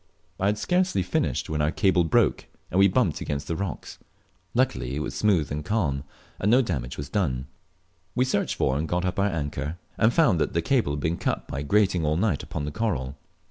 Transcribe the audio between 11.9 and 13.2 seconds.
all night upon the coral.